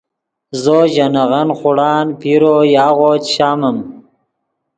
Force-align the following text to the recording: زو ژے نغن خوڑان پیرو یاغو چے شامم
زو 0.61 0.77
ژے 0.93 1.05
نغن 1.13 1.49
خوڑان 1.59 2.07
پیرو 2.19 2.55
یاغو 2.75 3.11
چے 3.25 3.29
شامم 3.33 3.77